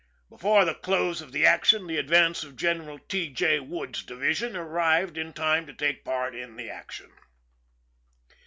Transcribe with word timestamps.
Before 0.31 0.65
the 0.65 0.73
close 0.73 1.21
of 1.21 1.31
the 1.31 1.45
action 1.45 1.85
the 1.85 1.97
advance 1.97 2.43
of 2.43 2.55
General 2.55 2.97
T. 2.97 3.29
J. 3.29 3.59
Wood's 3.59 4.01
division 4.01 4.55
arrived 4.57 5.15
in 5.15 5.31
time 5.31 5.67
to 5.67 5.75
take 5.75 6.03
part 6.03 6.33
in 6.33 6.55
the 6.55 6.71
action. 6.71 7.11